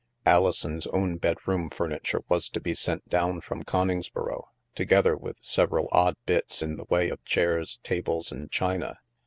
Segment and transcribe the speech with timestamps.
[0.25, 6.15] Alison's own bedroom furniture was to be sent down from Coningsboro, together with several odd
[6.25, 8.97] bits in the way of chairs, tables, and china.